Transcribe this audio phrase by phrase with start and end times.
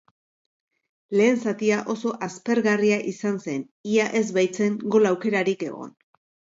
[1.19, 5.99] Lehen zatia oso aspergarria izan zen ia ez baitzen gol aukerarik egon.